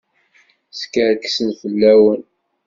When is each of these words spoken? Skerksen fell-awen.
Skerksen 0.79 1.49
fell-awen. 1.61 2.21